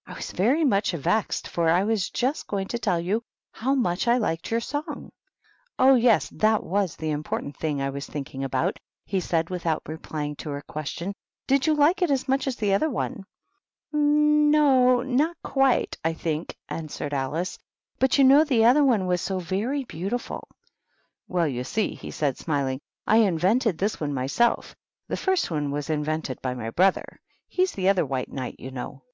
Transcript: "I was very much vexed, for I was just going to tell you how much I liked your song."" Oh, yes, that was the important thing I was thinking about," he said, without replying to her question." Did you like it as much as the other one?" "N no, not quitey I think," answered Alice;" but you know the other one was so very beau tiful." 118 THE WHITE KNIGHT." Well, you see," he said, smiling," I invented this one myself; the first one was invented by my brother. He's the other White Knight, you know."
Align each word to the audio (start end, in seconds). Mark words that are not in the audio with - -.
"I 0.08 0.14
was 0.14 0.32
very 0.32 0.64
much 0.64 0.90
vexed, 0.90 1.46
for 1.46 1.68
I 1.70 1.84
was 1.84 2.10
just 2.10 2.48
going 2.48 2.66
to 2.66 2.78
tell 2.80 2.98
you 2.98 3.22
how 3.52 3.76
much 3.76 4.08
I 4.08 4.18
liked 4.18 4.50
your 4.50 4.58
song."" 4.58 5.12
Oh, 5.78 5.94
yes, 5.94 6.28
that 6.30 6.64
was 6.64 6.96
the 6.96 7.12
important 7.12 7.56
thing 7.56 7.80
I 7.80 7.90
was 7.90 8.04
thinking 8.08 8.42
about," 8.42 8.80
he 9.04 9.20
said, 9.20 9.48
without 9.48 9.84
replying 9.86 10.34
to 10.42 10.50
her 10.50 10.62
question." 10.62 11.14
Did 11.46 11.68
you 11.68 11.74
like 11.74 12.02
it 12.02 12.10
as 12.10 12.26
much 12.26 12.48
as 12.48 12.56
the 12.56 12.74
other 12.74 12.90
one?" 12.90 13.26
"N 13.94 14.50
no, 14.50 15.02
not 15.02 15.36
quitey 15.44 15.96
I 16.04 16.14
think," 16.14 16.56
answered 16.68 17.14
Alice;" 17.14 17.56
but 18.00 18.18
you 18.18 18.24
know 18.24 18.42
the 18.42 18.64
other 18.64 18.82
one 18.84 19.06
was 19.06 19.20
so 19.20 19.38
very 19.38 19.84
beau 19.84 20.08
tiful." 20.08 20.48
118 21.28 21.28
THE 21.28 21.28
WHITE 21.28 21.28
KNIGHT." 21.28 21.28
Well, 21.38 21.46
you 21.48 21.62
see," 21.62 21.94
he 21.94 22.10
said, 22.10 22.36
smiling," 22.38 22.80
I 23.06 23.18
invented 23.18 23.78
this 23.78 24.00
one 24.00 24.12
myself; 24.12 24.74
the 25.06 25.16
first 25.16 25.48
one 25.48 25.70
was 25.70 25.88
invented 25.88 26.42
by 26.42 26.54
my 26.54 26.70
brother. 26.70 27.20
He's 27.46 27.70
the 27.70 27.88
other 27.88 28.04
White 28.04 28.32
Knight, 28.32 28.56
you 28.58 28.72
know." 28.72 29.04